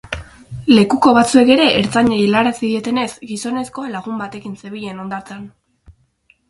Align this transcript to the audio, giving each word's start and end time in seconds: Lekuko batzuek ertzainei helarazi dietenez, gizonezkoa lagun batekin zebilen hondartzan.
Lekuko 0.69 1.11
batzuek 1.17 1.51
ertzainei 1.65 2.17
helarazi 2.23 2.65
dietenez, 2.73 3.07
gizonezkoa 3.35 3.93
lagun 3.99 4.19
batekin 4.25 4.61
zebilen 4.65 5.05
hondartzan. 5.05 5.47